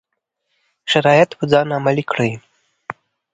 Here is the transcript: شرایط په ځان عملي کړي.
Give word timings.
شرایط 0.91 1.29
په 1.37 1.43
ځان 1.51 1.67
عملي 1.77 2.03
کړي. 2.11 2.31